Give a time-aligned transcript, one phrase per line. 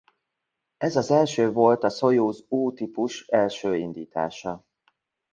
[0.77, 4.65] Ez az első volt a Szojuz–U típus első indítása.